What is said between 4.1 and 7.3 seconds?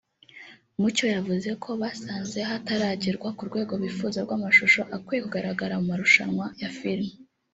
rw’amashusho akwiye kugaragara mu marushanwa ya filimi